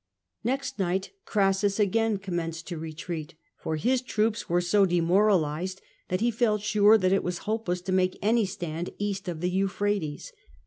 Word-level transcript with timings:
Next 0.43 0.79
night 0.79 1.11
Crassus 1.25 1.79
again 1.79 2.17
commenced 2.17 2.65
to 2.69 2.79
retreat, 2.79 3.35
foj* 3.63 3.81
his 3.81 4.01
troops 4.01 4.49
were 4.49 4.59
so 4.59 4.87
demoralised 4.87 5.79
that 6.07 6.21
he 6.21 6.31
felt 6.31 6.63
sure 6.63 6.97
that 6.97 7.13
ir 7.13 7.21
was 7.21 7.37
hopeless 7.45 7.81
to 7.81 7.91
make 7.91 8.17
any 8.19 8.45
stand 8.47 8.89
east 8.97 9.27
of 9.27 9.41
the 9.41 9.49
Euphrates. 9.51 10.33